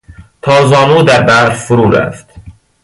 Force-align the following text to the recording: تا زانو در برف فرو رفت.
تا 0.41 0.65
زانو 0.67 1.03
در 1.03 1.21
برف 1.21 1.63
فرو 1.65 1.91
رفت. 1.91 2.27